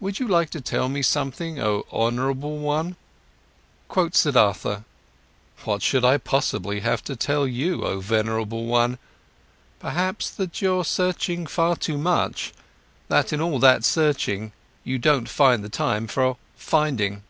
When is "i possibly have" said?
6.04-7.04